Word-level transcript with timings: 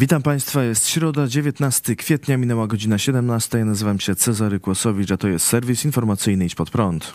Witam 0.00 0.22
Państwa, 0.22 0.64
jest 0.64 0.88
środa, 0.88 1.26
19 1.26 1.96
kwietnia, 1.96 2.36
minęła 2.36 2.66
godzina 2.66 2.98
17. 2.98 3.58
Ja 3.58 3.64
nazywam 3.64 4.00
się 4.00 4.14
Cezary 4.14 4.60
Kłosowicz, 4.60 5.10
a 5.10 5.16
to 5.16 5.28
jest 5.28 5.46
serwis 5.46 5.84
informacyjny 5.84 6.44
Idź 6.44 6.54
Pod 6.54 6.70
Prąd. 6.70 7.12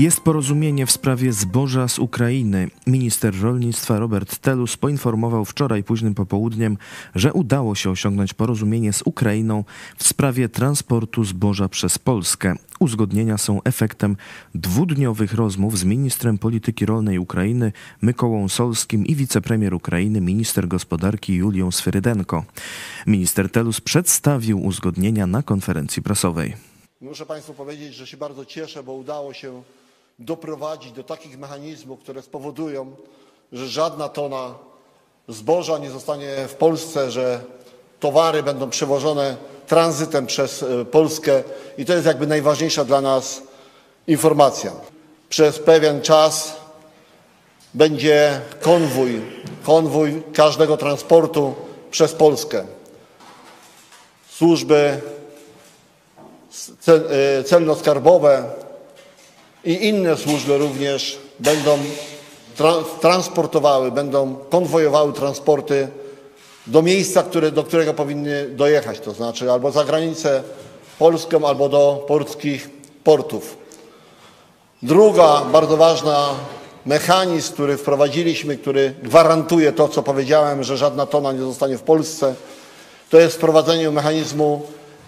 Jest 0.00 0.20
porozumienie 0.20 0.86
w 0.86 0.90
sprawie 0.90 1.32
zboża 1.32 1.88
z 1.88 1.98
Ukrainy. 1.98 2.70
Minister 2.86 3.40
rolnictwa 3.40 3.98
Robert 3.98 4.38
Telus 4.38 4.76
poinformował 4.76 5.44
wczoraj 5.44 5.84
późnym 5.84 6.14
popołudniem, 6.14 6.76
że 7.14 7.32
udało 7.32 7.74
się 7.74 7.90
osiągnąć 7.90 8.34
porozumienie 8.34 8.92
z 8.92 9.02
Ukrainą 9.02 9.64
w 9.96 10.06
sprawie 10.06 10.48
transportu 10.48 11.24
zboża 11.24 11.68
przez 11.68 11.98
Polskę. 11.98 12.54
Uzgodnienia 12.78 13.38
są 13.38 13.62
efektem 13.62 14.16
dwudniowych 14.54 15.34
rozmów 15.34 15.78
z 15.78 15.84
ministrem 15.84 16.38
polityki 16.38 16.86
rolnej 16.86 17.18
Ukrainy 17.18 17.72
Mykołą 18.02 18.48
Solskim 18.48 19.06
i 19.06 19.14
wicepremier 19.14 19.74
Ukrainy, 19.74 20.20
minister 20.20 20.68
gospodarki 20.68 21.34
Julią 21.34 21.70
Sferydenko. 21.70 22.44
Minister 23.06 23.50
Telus 23.50 23.80
przedstawił 23.80 24.64
uzgodnienia 24.64 25.26
na 25.26 25.42
konferencji 25.42 26.02
prasowej. 26.02 26.56
Muszę 27.00 27.26
Państwu 27.26 27.54
powiedzieć, 27.54 27.94
że 27.94 28.06
się 28.06 28.16
bardzo 28.16 28.44
cieszę, 28.44 28.82
bo 28.82 28.92
udało 28.92 29.34
się 29.34 29.62
doprowadzić 30.20 30.92
do 30.92 31.04
takich 31.04 31.38
mechanizmów, 31.38 32.00
które 32.00 32.22
spowodują, 32.22 32.96
że 33.52 33.68
żadna 33.68 34.08
tona 34.08 34.54
zboża 35.28 35.78
nie 35.78 35.90
zostanie 35.90 36.48
w 36.48 36.54
Polsce, 36.54 37.10
że 37.10 37.40
towary 38.00 38.42
będą 38.42 38.70
przewożone 38.70 39.36
tranzytem 39.66 40.26
przez 40.26 40.62
e, 40.62 40.84
Polskę 40.84 41.42
i 41.78 41.84
to 41.84 41.92
jest 41.92 42.06
jakby 42.06 42.26
najważniejsza 42.26 42.84
dla 42.84 43.00
nas 43.00 43.42
informacja. 44.06 44.72
Przez 45.28 45.58
pewien 45.58 46.02
czas 46.02 46.56
będzie 47.74 48.40
konwój, 48.60 49.22
konwój 49.62 50.22
każdego 50.34 50.76
transportu 50.76 51.54
przez 51.90 52.12
Polskę. 52.12 52.64
Służby 54.30 55.00
e, 56.88 57.42
celno-skarbowe, 57.44 58.44
i 59.64 59.88
inne 59.88 60.16
służby 60.16 60.58
również 60.58 61.18
będą 61.38 61.78
transportowały, 63.00 63.92
będą 63.92 64.36
konwojowały 64.50 65.12
transporty 65.12 65.88
do 66.66 66.82
miejsca, 66.82 67.22
które, 67.22 67.50
do 67.50 67.64
którego 67.64 67.94
powinny 67.94 68.48
dojechać, 68.48 69.00
to 69.00 69.12
znaczy 69.12 69.52
albo 69.52 69.70
za 69.70 69.84
granicę 69.84 70.42
polską, 70.98 71.48
albo 71.48 71.68
do 71.68 72.04
polskich 72.08 72.70
portów. 73.04 73.56
Druga 74.82 75.42
bardzo 75.52 75.76
ważna 75.76 76.28
mechanizm, 76.86 77.52
który 77.52 77.76
wprowadziliśmy, 77.76 78.56
który 78.56 78.94
gwarantuje 79.02 79.72
to, 79.72 79.88
co 79.88 80.02
powiedziałem, 80.02 80.64
że 80.64 80.76
żadna 80.76 81.06
tona 81.06 81.32
nie 81.32 81.40
zostanie 81.40 81.78
w 81.78 81.82
Polsce, 81.82 82.34
to 83.10 83.20
jest 83.20 83.36
wprowadzenie 83.36 83.90
mechanizmu 83.90 84.62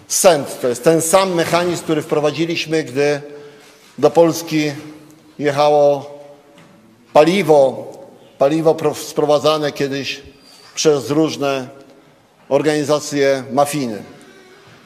SENT. 0.07 0.61
To 0.61 0.67
jest 0.67 0.83
ten 0.83 1.01
sam 1.01 1.33
mechanizm, 1.33 1.83
który 1.83 2.01
wprowadziliśmy, 2.01 2.83
gdy 2.83 3.21
do 3.97 4.09
Polski 4.09 4.71
jechało 5.39 6.13
paliwo, 7.13 7.91
paliwo 8.37 8.75
sprowadzane 8.95 9.71
kiedyś 9.71 10.21
przez 10.75 11.09
różne 11.09 11.67
organizacje 12.49 13.43
mafijne. 13.51 14.03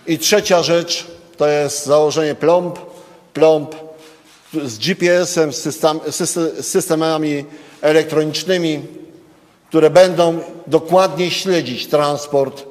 I 0.08 0.20
trzecia 0.20 0.64
rzecz 0.64 1.08
to 1.38 1.48
jest 1.48 1.86
założenie 1.86 2.36
plomb, 2.36 2.80
plomb 3.34 3.76
z 4.54 4.78
GPS-em, 4.78 5.52
z 5.54 6.66
systemami 6.66 7.46
elektronicznymi, 7.82 8.82
które 9.70 9.90
będą 9.90 10.40
dokładnie 10.68 11.32
śledzić 11.32 11.88
transport, 11.88 12.64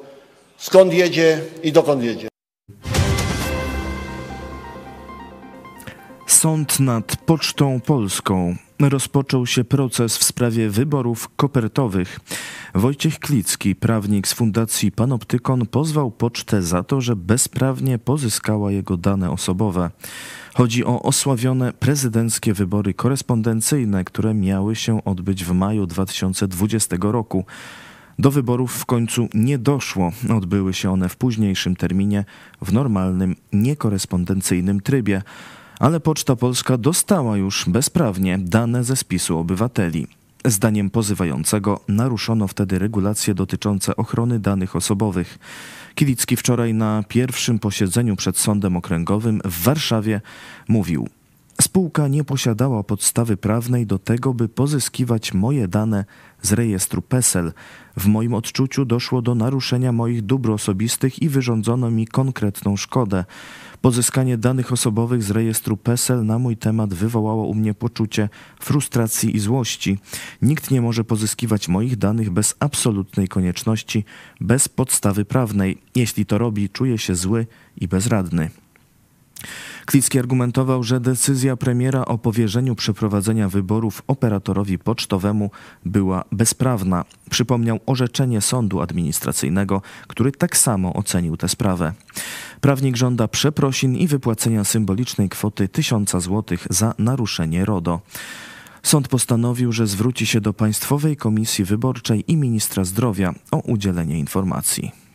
skąd 0.57 0.93
jedzie 0.93 1.41
i 1.63 1.71
dokąd 1.71 2.03
jedzie. 2.03 2.27
Sąd 6.37 6.79
nad 6.79 7.15
Pocztą 7.15 7.79
Polską. 7.79 8.55
Rozpoczął 8.79 9.45
się 9.45 9.63
proces 9.63 10.17
w 10.17 10.23
sprawie 10.23 10.69
wyborów 10.69 11.29
kopertowych. 11.35 12.19
Wojciech 12.75 13.19
Klicki, 13.19 13.75
prawnik 13.75 14.27
z 14.27 14.33
Fundacji 14.33 14.91
Panoptykon, 14.91 15.65
pozwał 15.65 16.11
pocztę 16.11 16.61
za 16.61 16.83
to, 16.83 17.01
że 17.01 17.15
bezprawnie 17.15 17.99
pozyskała 17.99 18.71
jego 18.71 18.97
dane 18.97 19.31
osobowe. 19.31 19.91
Chodzi 20.53 20.85
o 20.85 21.01
osławione 21.01 21.73
prezydenckie 21.73 22.53
wybory 22.53 22.93
korespondencyjne, 22.93 24.03
które 24.03 24.33
miały 24.33 24.75
się 24.75 25.03
odbyć 25.03 25.45
w 25.45 25.51
maju 25.51 25.85
2020 25.85 26.97
roku. 27.01 27.45
Do 28.19 28.31
wyborów 28.31 28.73
w 28.73 28.85
końcu 28.85 29.27
nie 29.33 29.57
doszło. 29.57 30.11
Odbyły 30.37 30.73
się 30.73 30.91
one 30.91 31.09
w 31.09 31.15
późniejszym 31.15 31.75
terminie, 31.75 32.25
w 32.61 32.73
normalnym, 32.73 33.35
niekorespondencyjnym 33.53 34.81
trybie 34.81 35.21
ale 35.79 35.99
Poczta 35.99 36.35
Polska 36.35 36.77
dostała 36.77 37.37
już 37.37 37.65
bezprawnie 37.69 38.37
dane 38.37 38.83
ze 38.83 38.95
spisu 38.95 39.37
obywateli. 39.37 40.07
Zdaniem 40.45 40.89
pozywającego 40.89 41.79
naruszono 41.87 42.47
wtedy 42.47 42.79
regulacje 42.79 43.33
dotyczące 43.33 43.95
ochrony 43.95 44.39
danych 44.39 44.75
osobowych. 44.75 45.39
Kilicki 45.95 46.35
wczoraj 46.35 46.73
na 46.73 47.03
pierwszym 47.07 47.59
posiedzeniu 47.59 48.15
przed 48.15 48.37
Sądem 48.37 48.77
Okręgowym 48.77 49.41
w 49.45 49.63
Warszawie 49.63 50.21
mówił: 50.67 51.09
Spółka 51.67 52.07
nie 52.07 52.23
posiadała 52.23 52.83
podstawy 52.83 53.37
prawnej 53.37 53.85
do 53.85 53.99
tego, 53.99 54.33
by 54.33 54.49
pozyskiwać 54.49 55.33
moje 55.33 55.67
dane 55.67 56.05
z 56.41 56.53
rejestru 56.53 57.01
PESEL. 57.01 57.53
W 57.97 58.07
moim 58.07 58.33
odczuciu 58.33 58.85
doszło 58.85 59.21
do 59.21 59.35
naruszenia 59.35 59.91
moich 59.91 60.21
dóbr 60.21 60.51
osobistych 60.51 61.21
i 61.21 61.29
wyrządzono 61.29 61.91
mi 61.91 62.07
konkretną 62.07 62.77
szkodę. 62.77 63.25
Pozyskanie 63.81 64.37
danych 64.37 64.71
osobowych 64.71 65.23
z 65.23 65.31
rejestru 65.31 65.77
PESEL 65.77 66.25
na 66.25 66.39
mój 66.39 66.57
temat 66.57 66.93
wywołało 66.93 67.47
u 67.47 67.53
mnie 67.53 67.73
poczucie 67.73 68.29
frustracji 68.59 69.35
i 69.35 69.39
złości. 69.39 69.99
Nikt 70.41 70.71
nie 70.71 70.81
może 70.81 71.03
pozyskiwać 71.03 71.67
moich 71.67 71.97
danych 71.97 72.29
bez 72.29 72.55
absolutnej 72.59 73.27
konieczności, 73.27 74.05
bez 74.41 74.69
podstawy 74.69 75.25
prawnej. 75.25 75.81
Jeśli 75.95 76.25
to 76.25 76.37
robi, 76.37 76.69
czuję 76.69 76.97
się 76.97 77.15
zły 77.15 77.47
i 77.77 77.87
bezradny. 77.87 78.49
Klicki 79.87 80.19
argumentował, 80.19 80.83
że 80.83 80.99
decyzja 80.99 81.57
premiera 81.57 82.05
o 82.05 82.17
powierzeniu 82.17 82.75
przeprowadzenia 82.75 83.49
wyborów 83.49 84.01
operatorowi 84.07 84.79
pocztowemu 84.79 85.51
była 85.85 86.23
bezprawna. 86.31 87.05
Przypomniał 87.29 87.79
orzeczenie 87.85 88.41
sądu 88.41 88.81
administracyjnego, 88.81 89.81
który 90.07 90.31
tak 90.31 90.57
samo 90.57 90.93
ocenił 90.93 91.37
tę 91.37 91.49
sprawę. 91.49 91.93
Prawnik 92.61 92.97
żąda 92.97 93.27
przeprosin 93.27 93.95
i 93.95 94.07
wypłacenia 94.07 94.63
symbolicznej 94.63 95.29
kwoty 95.29 95.67
1000 95.67 96.11
zł 96.11 96.57
za 96.69 96.93
naruszenie 96.97 97.65
RODO. 97.65 98.01
Sąd 98.83 99.07
postanowił, 99.07 99.71
że 99.71 99.87
zwróci 99.87 100.25
się 100.25 100.41
do 100.41 100.53
Państwowej 100.53 101.17
Komisji 101.17 101.65
Wyborczej 101.65 102.23
i 102.27 102.37
ministra 102.37 102.83
zdrowia 102.83 103.33
o 103.51 103.57
udzielenie 103.57 104.19
informacji. 104.19 105.06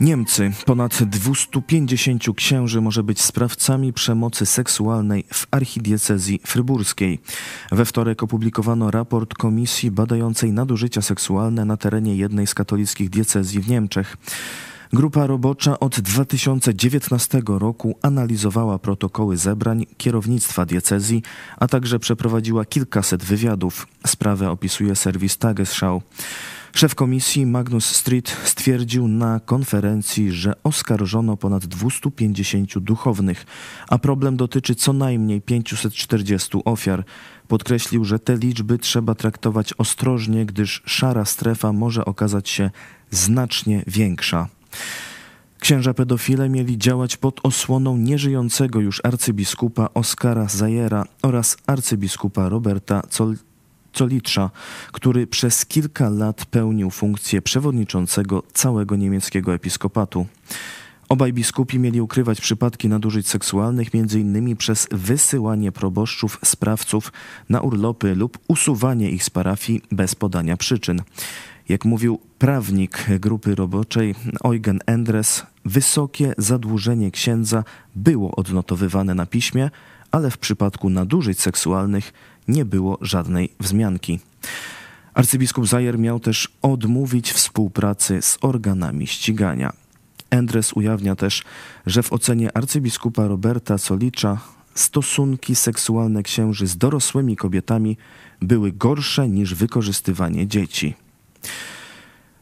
Niemcy. 0.00 0.52
Ponad 0.66 1.04
250 1.04 2.24
księży 2.36 2.80
może 2.80 3.02
być 3.02 3.20
sprawcami 3.20 3.92
przemocy 3.92 4.46
seksualnej 4.46 5.24
w 5.32 5.46
archidiecezji 5.50 6.40
fryburskiej. 6.44 7.18
We 7.72 7.84
wtorek 7.84 8.22
opublikowano 8.22 8.90
raport 8.90 9.34
komisji 9.34 9.90
badającej 9.90 10.52
nadużycia 10.52 11.02
seksualne 11.02 11.64
na 11.64 11.76
terenie 11.76 12.16
jednej 12.16 12.46
z 12.46 12.54
katolickich 12.54 13.10
diecezji 13.10 13.60
w 13.60 13.68
Niemczech. 13.68 14.16
Grupa 14.92 15.26
robocza 15.26 15.80
od 15.80 16.00
2019 16.00 17.42
roku 17.46 17.98
analizowała 18.02 18.78
protokoły 18.78 19.36
zebrań 19.36 19.86
kierownictwa 19.96 20.66
diecezji, 20.66 21.22
a 21.56 21.68
także 21.68 21.98
przeprowadziła 21.98 22.64
kilkaset 22.64 23.24
wywiadów. 23.24 23.86
Sprawę 24.06 24.50
opisuje 24.50 24.96
serwis 24.96 25.38
Tagesschau. 25.38 26.02
Szef 26.74 26.94
komisji 26.94 27.46
Magnus 27.46 27.86
Street 27.86 28.36
stwierdził 28.44 29.08
na 29.08 29.40
konferencji, 29.40 30.32
że 30.32 30.52
oskarżono 30.64 31.36
ponad 31.36 31.66
250 31.66 32.78
duchownych, 32.78 33.46
a 33.88 33.98
problem 33.98 34.36
dotyczy 34.36 34.74
co 34.74 34.92
najmniej 34.92 35.40
540 35.40 36.58
ofiar. 36.64 37.04
Podkreślił, 37.48 38.04
że 38.04 38.18
te 38.18 38.36
liczby 38.36 38.78
trzeba 38.78 39.14
traktować 39.14 39.74
ostrożnie, 39.78 40.46
gdyż 40.46 40.82
szara 40.86 41.24
strefa 41.24 41.72
może 41.72 42.04
okazać 42.04 42.48
się 42.48 42.70
znacznie 43.10 43.84
większa. 43.86 44.48
Księża 45.58 45.94
pedofile 45.94 46.48
mieli 46.48 46.78
działać 46.78 47.16
pod 47.16 47.40
osłoną 47.42 47.96
nieżyjącego 47.96 48.80
już 48.80 49.00
arcybiskupa 49.04 49.88
Oskara 49.94 50.48
Zajera 50.48 51.04
oraz 51.22 51.56
arcybiskupa 51.66 52.48
Roberta 52.48 53.02
Colitrza, 53.92 54.50
który 54.92 55.26
przez 55.26 55.66
kilka 55.66 56.08
lat 56.08 56.44
pełnił 56.44 56.90
funkcję 56.90 57.42
przewodniczącego 57.42 58.42
całego 58.52 58.96
niemieckiego 58.96 59.54
episkopatu. 59.54 60.26
Obaj 61.08 61.32
biskupi 61.32 61.78
mieli 61.78 62.00
ukrywać 62.00 62.40
przypadki 62.40 62.88
nadużyć 62.88 63.28
seksualnych, 63.28 63.88
m.in. 63.94 64.56
przez 64.56 64.88
wysyłanie 64.90 65.72
proboszczów 65.72 66.38
sprawców 66.44 67.12
na 67.48 67.60
urlopy 67.60 68.14
lub 68.14 68.38
usuwanie 68.48 69.10
ich 69.10 69.24
z 69.24 69.30
parafii 69.30 69.82
bez 69.92 70.14
podania 70.14 70.56
przyczyn. 70.56 71.02
Jak 71.68 71.84
mówił 71.84 72.18
prawnik 72.38 73.06
grupy 73.20 73.54
roboczej 73.54 74.14
Eugen 74.44 74.78
Endres, 74.86 75.46
wysokie 75.64 76.34
zadłużenie 76.38 77.10
księdza 77.10 77.64
było 77.96 78.36
odnotowywane 78.36 79.14
na 79.14 79.26
piśmie, 79.26 79.70
ale 80.10 80.30
w 80.30 80.38
przypadku 80.38 80.90
nadużyć 80.90 81.40
seksualnych 81.40 82.12
nie 82.48 82.64
było 82.64 82.98
żadnej 83.00 83.52
wzmianki. 83.60 84.20
Arcybiskup 85.14 85.66
Zajer 85.66 85.98
miał 85.98 86.20
też 86.20 86.48
odmówić 86.62 87.32
współpracy 87.32 88.22
z 88.22 88.38
organami 88.40 89.06
ścigania. 89.06 89.72
Endres 90.30 90.72
ujawnia 90.72 91.16
też, 91.16 91.44
że 91.86 92.02
w 92.02 92.12
ocenie 92.12 92.56
arcybiskupa 92.56 93.26
Roberta 93.26 93.78
Solicza 93.78 94.40
stosunki 94.74 95.54
seksualne 95.54 96.22
księży 96.22 96.66
z 96.66 96.76
dorosłymi 96.76 97.36
kobietami 97.36 97.96
były 98.40 98.72
gorsze 98.72 99.28
niż 99.28 99.54
wykorzystywanie 99.54 100.46
dzieci. 100.46 100.94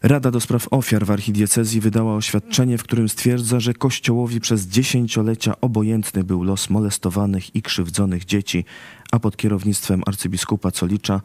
Rada 0.06 0.30
do 0.30 0.40
spraw 0.40 0.68
ofiar 0.70 1.06
w 1.06 1.10
archidiecezji 1.10 1.80
wydała 1.80 2.16
oświadczenie, 2.16 2.78
w 2.78 2.82
którym 2.82 3.08
stwierdza, 3.08 3.60
że 3.60 3.74
Kościołowi 3.74 4.40
przez 4.40 4.66
dziesięciolecia 4.66 5.60
obojętny 5.60 6.24
był 6.24 6.42
los 6.42 6.70
molestowanych 6.70 7.56
i 7.56 7.62
krzywdzonych 7.62 8.24
dzieci, 8.24 8.64
a 9.12 9.18
pod 9.18 9.36
kierownictwem 9.36 10.02
arcybiskupa 10.06 10.70
Colicza 10.70 11.20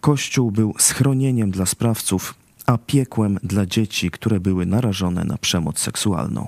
Kościół 0.00 0.50
był 0.50 0.74
schronieniem 0.78 1.50
dla 1.50 1.66
sprawców, 1.66 2.34
a 2.66 2.78
piekłem 2.78 3.38
dla 3.42 3.66
dzieci, 3.66 4.10
które 4.10 4.40
były 4.40 4.66
narażone 4.66 5.24
na 5.24 5.38
przemoc 5.38 5.78
seksualną. 5.78 6.46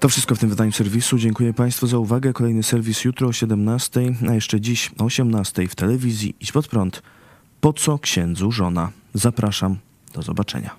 To 0.00 0.08
wszystko 0.08 0.34
w 0.34 0.38
tym 0.38 0.48
wydaniu 0.48 0.72
serwisu. 0.72 1.18
Dziękuję 1.18 1.54
Państwu 1.54 1.86
za 1.86 1.98
uwagę. 1.98 2.32
Kolejny 2.32 2.62
serwis 2.62 3.04
jutro 3.04 3.28
o 3.28 3.32
17, 3.32 4.00
a 4.28 4.34
jeszcze 4.34 4.60
dziś 4.60 4.90
o 4.98 5.04
18 5.04 5.68
w 5.68 5.74
telewizji 5.74 6.34
Idź 6.40 6.52
Pod 6.52 6.68
Prąd. 6.68 7.02
Po 7.62 7.72
co 7.72 7.98
księdzu 7.98 8.52
żona? 8.52 8.90
Zapraszam. 9.14 9.76
Do 10.14 10.22
zobaczenia. 10.22 10.70